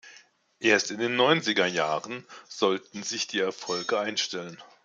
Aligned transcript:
Erst 0.59 0.89
in 0.89 0.97
den 0.97 1.15
Neunziger 1.15 1.67
Jahren 1.67 2.25
sollten 2.49 3.03
sich 3.03 3.27
die 3.27 3.37
Erfolge 3.39 3.99
einstellen. 3.99 4.57